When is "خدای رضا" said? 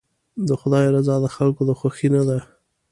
0.61-1.15